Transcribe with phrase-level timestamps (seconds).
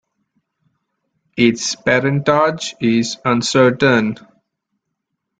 [1.37, 4.15] Its parentage is uncertain.